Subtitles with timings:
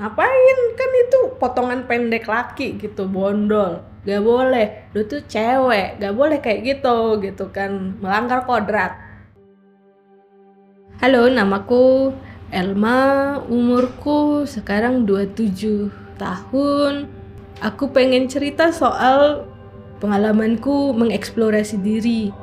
[0.00, 0.58] ngapain?
[0.80, 3.84] Kan itu potongan pendek laki gitu bondol.
[4.08, 4.88] Gak boleh.
[4.96, 6.00] Lu tuh cewek.
[6.00, 8.00] Gak boleh kayak gitu gitu kan.
[8.00, 8.96] Melanggar kodrat.
[11.04, 12.12] Halo namaku
[12.50, 17.06] Elma umurku sekarang 27 tahun.
[17.62, 19.44] Aku pengen cerita soal
[20.02, 22.34] pengalamanku mengeksplorasi diri.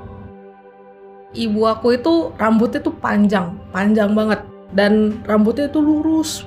[1.35, 4.45] Ibu aku itu rambutnya tuh panjang panjang banget.
[4.71, 6.46] Dan rambutnya itu lurus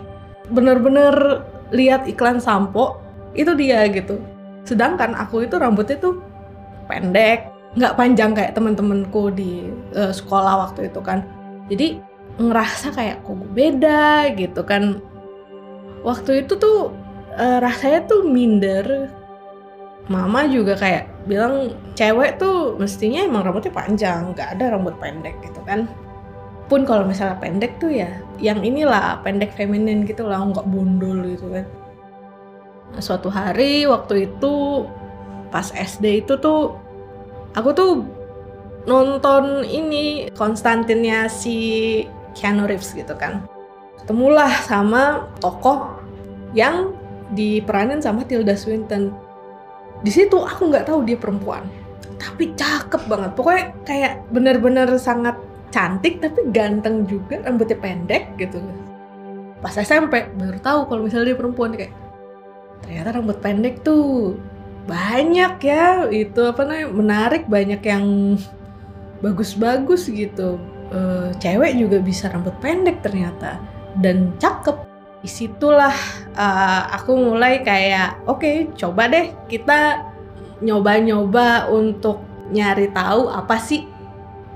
[0.51, 2.99] bener-bener lihat iklan sampo
[3.35, 4.19] itu dia gitu.
[4.67, 6.19] Sedangkan aku itu rambutnya tuh
[6.91, 7.47] pendek
[7.79, 11.23] nggak panjang kayak teman-temanku di uh, sekolah waktu itu kan.
[11.71, 12.03] Jadi
[12.43, 14.99] ngerasa kayak kok beda gitu kan.
[16.03, 16.91] Waktu itu tuh
[17.39, 19.11] uh, rasanya tuh minder.
[20.11, 25.63] Mama juga kayak bilang cewek tuh mestinya emang rambutnya panjang nggak ada rambut pendek gitu
[25.63, 25.87] kan
[26.71, 28.07] pun kalau misalnya pendek tuh ya
[28.39, 31.67] yang inilah pendek feminin gitu lah nggak bondol gitu kan.
[32.95, 34.87] Nah, suatu hari waktu itu
[35.51, 36.79] pas SD itu tuh
[37.59, 37.93] aku tuh
[38.87, 41.59] nonton ini Konstantinnya si
[42.39, 43.43] Keanu Reeves gitu kan.
[43.99, 45.99] Ketemulah sama tokoh
[46.55, 46.95] yang
[47.35, 49.11] diperanin sama Tilda Swinton.
[50.07, 51.67] Di situ aku nggak tahu dia perempuan
[52.21, 53.31] tapi cakep banget.
[53.35, 55.35] Pokoknya kayak bener-bener sangat
[55.71, 58.59] cantik tapi ganteng juga rambutnya pendek gitu.
[59.63, 61.95] Pas SMP baru tahu kalau misalnya dia perempuan kayak
[62.83, 64.35] ternyata rambut pendek tuh
[64.89, 68.37] banyak ya itu apa namanya menarik banyak yang
[69.23, 70.59] bagus-bagus gitu.
[70.91, 73.63] E, cewek juga bisa rambut pendek ternyata
[74.03, 74.91] dan cakep.
[75.21, 75.93] Di situlah
[76.33, 80.09] uh, aku mulai kayak oke okay, coba deh kita
[80.65, 83.85] nyoba-nyoba untuk nyari tahu apa sih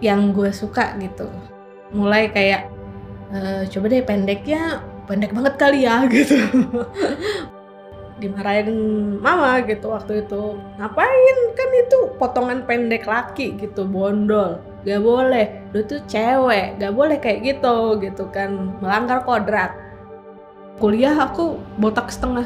[0.04, 1.24] yang gue suka gitu.
[1.96, 2.68] Mulai kayak
[3.32, 6.36] uh, coba deh pendeknya pendek banget kali ya gitu.
[8.20, 8.68] Dimarahin
[9.24, 10.60] mama gitu waktu itu.
[10.76, 11.36] Ngapain?
[11.56, 14.60] Kan itu potongan pendek laki gitu bondol.
[14.84, 15.64] Gak boleh.
[15.72, 16.76] Lu tuh cewek.
[16.76, 18.76] Gak boleh kayak gitu gitu kan.
[18.84, 19.72] Melanggar kodrat.
[20.76, 22.44] Kuliah aku botak setengah.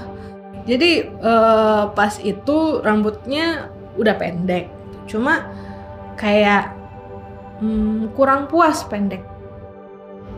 [0.69, 4.71] Jadi uh, pas itu rambutnya udah pendek.
[5.09, 5.49] Cuma
[6.21, 6.78] kayak
[7.61, 9.23] hmm, kurang puas pendek.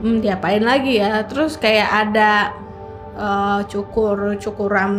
[0.00, 1.24] Hmm, diapain lagi ya?
[1.28, 2.56] Terus kayak ada
[3.16, 4.92] uh, cukur cukuran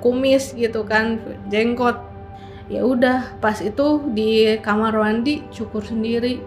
[0.00, 1.96] kumis gitu kan jenggot.
[2.70, 6.40] Ya udah pas itu di kamar mandi cukur sendiri.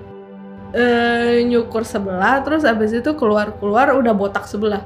[0.74, 4.82] Uh, nyukur sebelah terus abis itu keluar keluar udah botak sebelah.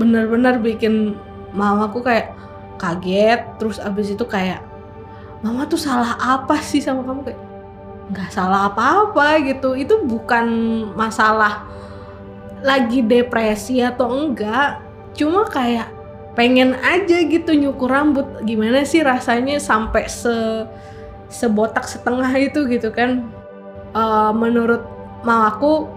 [0.00, 1.16] Bener-bener bikin
[1.52, 2.32] mamaku kayak
[2.76, 4.60] kaget terus abis itu kayak
[5.40, 7.32] mama tuh salah apa sih sama kamu?
[7.32, 7.40] Kayak
[8.10, 9.74] nggak salah apa-apa gitu.
[9.74, 10.46] Itu bukan
[10.94, 11.66] masalah
[12.62, 14.82] lagi depresi atau enggak.
[15.16, 15.90] Cuma kayak
[16.36, 18.26] pengen aja gitu nyukur rambut.
[18.44, 20.66] Gimana sih rasanya sampai se
[21.26, 23.26] sebotak setengah itu gitu kan?
[23.96, 24.84] Uh, menurut
[25.24, 25.88] mamaku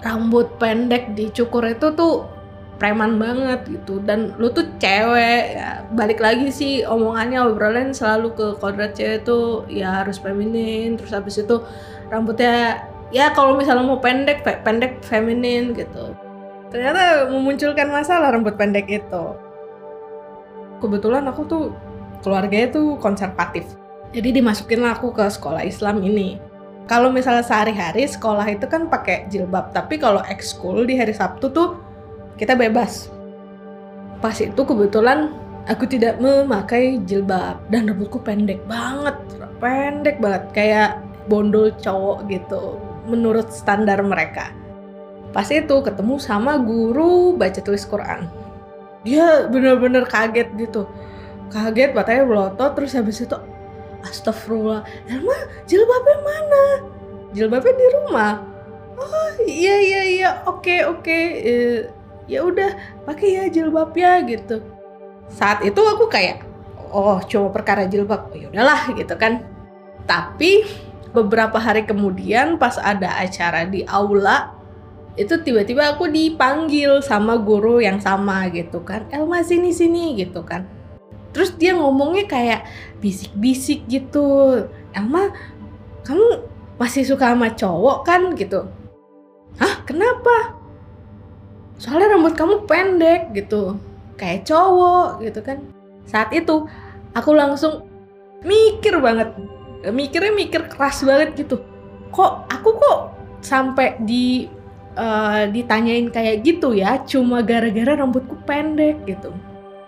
[0.00, 2.39] rambut pendek dicukur itu tuh
[2.80, 4.00] preman banget gitu.
[4.00, 5.54] Dan lu tuh cewek.
[5.54, 10.96] Ya balik lagi sih omongannya obrolan selalu ke kodrat cewek tuh ya harus feminin.
[10.96, 11.60] Terus habis itu
[12.08, 16.16] rambutnya ya kalau misalnya mau pendek pendek feminin gitu.
[16.72, 19.24] Ternyata memunculkan masalah rambut pendek itu.
[20.80, 21.64] Kebetulan aku tuh
[22.24, 23.68] keluarganya tuh konservatif.
[24.10, 26.40] Jadi dimasukin aku ke sekolah Islam ini.
[26.90, 29.70] Kalau misalnya sehari-hari sekolah itu kan pakai jilbab.
[29.70, 31.89] Tapi kalau ekskul di hari Sabtu tuh
[32.40, 33.12] kita bebas.
[34.24, 35.36] Pas itu kebetulan
[35.68, 39.16] aku tidak memakai jilbab dan rambutku pendek banget,
[39.60, 40.90] pendek banget kayak
[41.28, 44.56] bondol cowok gitu menurut standar mereka.
[45.36, 48.24] Pas itu ketemu sama guru baca tulis Quran.
[49.04, 50.88] Dia bener-bener kaget gitu.
[51.52, 53.36] Kaget matanya belotot terus habis itu
[54.00, 54.80] Astagfirullah,
[55.12, 55.36] Elma
[55.68, 56.64] jilbabnya mana?
[57.36, 58.32] Jilbabnya di rumah.
[58.96, 61.99] Oh iya iya iya oke oke uh,
[62.30, 64.62] ya udah pakai ya jilbabnya gitu.
[65.26, 66.46] Saat itu aku kayak
[66.94, 68.30] oh cuma perkara jilbab.
[68.30, 69.42] Oh, ya udahlah gitu kan.
[70.06, 70.62] Tapi
[71.10, 74.54] beberapa hari kemudian pas ada acara di aula
[75.18, 79.10] itu tiba-tiba aku dipanggil sama guru yang sama gitu kan.
[79.10, 80.66] Elma sini sini gitu kan.
[81.34, 82.60] Terus dia ngomongnya kayak
[83.02, 84.66] bisik-bisik gitu.
[84.94, 85.34] Elma
[86.06, 86.46] kamu
[86.78, 88.22] masih suka sama cowok kan?
[88.34, 88.66] gitu.
[89.58, 89.82] Hah?
[89.84, 90.59] Kenapa
[91.80, 93.80] soalnya rambut kamu pendek gitu.
[94.20, 95.64] Kayak cowok gitu kan.
[96.04, 96.68] Saat itu
[97.16, 97.88] aku langsung
[98.44, 99.32] mikir banget.
[99.88, 101.64] Mikirnya mikir keras banget gitu.
[102.12, 102.98] Kok aku kok
[103.40, 104.44] sampai di
[105.00, 107.00] uh, ditanyain kayak gitu ya?
[107.08, 109.32] Cuma gara-gara rambutku pendek gitu.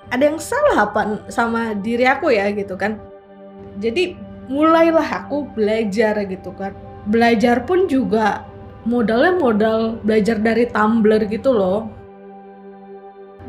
[0.08, 2.96] Ada yang salah apa sama diri aku ya gitu kan?
[3.76, 4.16] Jadi
[4.48, 6.72] mulailah aku belajar gitu kan.
[7.04, 8.48] Belajar pun juga
[8.82, 11.90] modalnya modal belajar dari Tumblr gitu loh.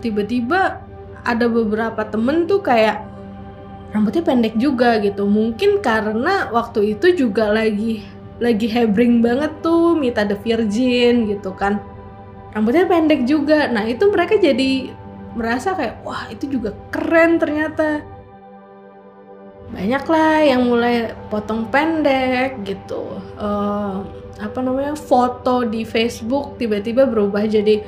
[0.01, 0.83] Tiba-tiba
[1.23, 3.01] ada beberapa temen tuh kayak
[3.95, 5.25] rambutnya pendek juga gitu.
[5.25, 8.03] Mungkin karena waktu itu juga lagi
[8.41, 11.79] lagi hebring banget tuh Mita the Virgin gitu kan.
[12.53, 13.71] Rambutnya pendek juga.
[13.71, 14.93] Nah itu mereka jadi
[15.33, 18.05] merasa kayak wah itu juga keren ternyata
[19.73, 23.17] banyak lah yang mulai potong pendek gitu.
[23.41, 24.05] Uh,
[24.37, 27.81] apa namanya foto di Facebook tiba-tiba berubah jadi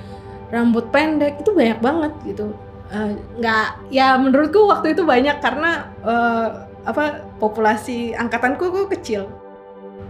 [0.49, 2.57] rambut pendek itu banyak banget gitu.
[2.89, 9.29] Uh, nggak ya menurutku waktu itu banyak karena uh, apa populasi angkatanku kok kecil.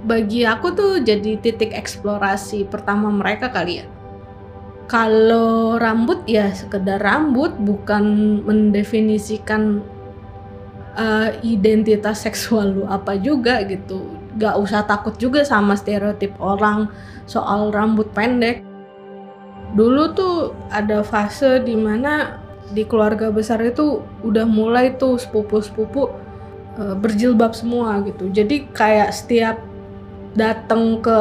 [0.06, 3.86] Bagi aku tuh jadi titik eksplorasi pertama mereka kali ya.
[4.86, 9.82] Kalau rambut ya sekedar rambut bukan mendefinisikan
[10.96, 14.16] uh, identitas seksual lu apa juga gitu.
[14.36, 16.92] Gak usah takut juga sama stereotip orang
[17.28, 18.64] soal rambut pendek.
[19.76, 20.36] Dulu tuh
[20.72, 22.40] ada fase di mana
[22.72, 26.10] di keluarga besar itu udah mulai tuh sepupu-sepupu
[26.80, 28.32] uh, berjilbab semua gitu.
[28.32, 29.60] Jadi kayak setiap
[30.36, 31.20] datang ke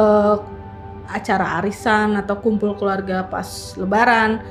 [1.05, 4.41] acara arisan atau kumpul keluarga pas lebaran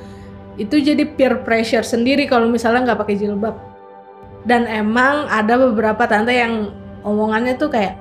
[0.55, 3.74] itu jadi peer pressure sendiri kalau misalnya nggak pakai jilbab
[4.45, 6.69] dan emang ada beberapa tante yang
[7.01, 7.97] omongannya tuh kayak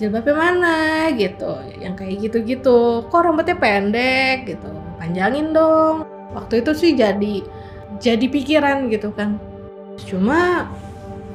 [0.00, 0.78] jilbabnya mana?
[1.14, 1.60] gitu.
[1.78, 3.06] Yang kayak gitu-gitu.
[3.08, 4.48] Kok rambutnya pendek?
[4.48, 4.68] gitu.
[4.98, 6.08] Panjangin dong.
[6.32, 7.44] Waktu itu sih jadi
[8.00, 9.38] jadi pikiran gitu kan.
[10.08, 10.72] Cuma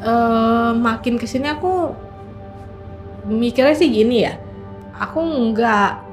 [0.04, 1.94] uh, makin ke sini aku
[3.30, 4.36] mikirnya sih gini ya.
[4.98, 6.10] Aku nggak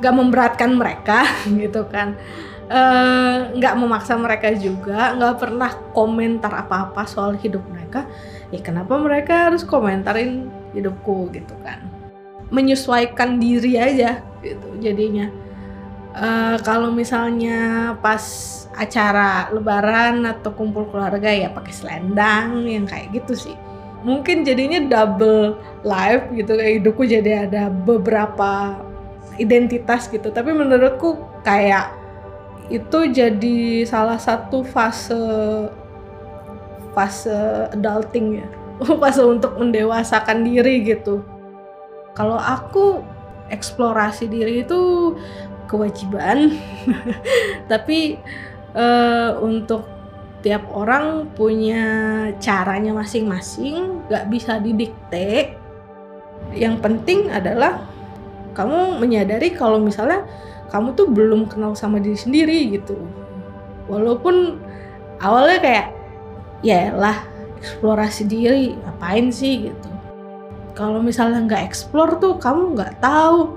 [0.00, 1.28] nggak memberatkan mereka
[1.62, 2.18] gitu kan
[3.54, 8.08] nggak uh, memaksa mereka juga nggak pernah komentar apa-apa soal hidup mereka.
[8.48, 11.84] Ya kenapa mereka harus komentarin hidupku gitu kan?
[12.48, 15.28] Menyesuaikan diri aja gitu jadinya.
[16.14, 18.22] Uh, kalau misalnya pas
[18.78, 23.56] acara lebaran atau kumpul keluarga ya pakai selendang yang kayak gitu sih.
[24.04, 28.78] Mungkin jadinya double life gitu kayak hidupku jadi ada beberapa
[29.40, 30.30] identitas gitu.
[30.30, 32.03] Tapi menurutku kayak
[32.72, 35.20] itu jadi salah satu fase
[36.94, 38.48] fase adulting ya.
[39.02, 41.22] Fase untuk mendewasakan diri gitu.
[42.14, 43.02] Kalau aku
[43.50, 45.14] eksplorasi diri itu
[45.70, 46.58] kewajiban.
[47.70, 48.18] Tapi
[48.74, 49.86] uh, untuk
[50.42, 51.84] tiap orang punya
[52.36, 55.56] caranya masing-masing, gak bisa didikte.
[56.52, 57.88] Yang penting adalah
[58.54, 60.28] kamu menyadari kalau misalnya
[60.74, 62.98] kamu tuh belum kenal sama diri sendiri gitu.
[63.86, 64.58] Walaupun
[65.22, 65.86] awalnya kayak
[66.66, 67.22] ya lah
[67.62, 69.90] eksplorasi diri ngapain sih gitu.
[70.74, 73.54] Kalau misalnya nggak eksplor tuh kamu nggak tahu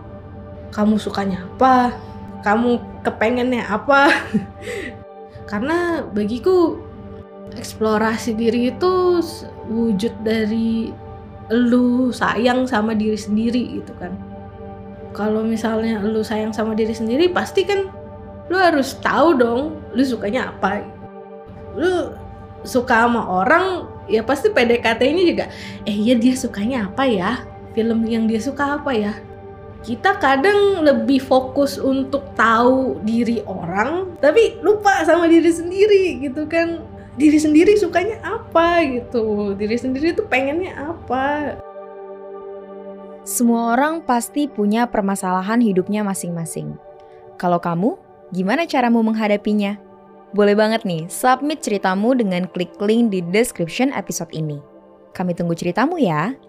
[0.69, 1.97] kamu sukanya apa,
[2.45, 4.13] kamu kepengennya apa,
[5.49, 6.77] karena bagiku
[7.57, 9.17] eksplorasi diri itu
[9.65, 10.93] wujud dari
[11.49, 14.13] lu sayang sama diri sendiri gitu kan
[15.17, 17.89] kalau misalnya lu sayang sama diri sendiri pasti kan
[18.47, 19.61] lu harus tahu dong
[19.97, 20.85] lu sukanya apa.
[21.73, 22.13] Lu
[22.61, 25.45] suka sama orang ya pasti PDKT-nya juga
[25.89, 27.41] eh iya dia sukanya apa ya?
[27.73, 29.17] Film yang dia suka apa ya?
[29.81, 36.85] Kita kadang lebih fokus untuk tahu diri orang tapi lupa sama diri sendiri gitu kan.
[37.17, 39.57] Diri sendiri sukanya apa gitu?
[39.57, 41.57] Diri sendiri tuh pengennya apa
[43.27, 46.79] semua orang pasti punya permasalahan hidupnya masing-masing.
[47.35, 47.99] Kalau kamu
[48.31, 49.75] gimana caramu menghadapinya?
[50.31, 54.63] Boleh banget nih submit ceritamu dengan klik link di description episode ini.
[55.11, 56.39] Kami tunggu ceritamu ya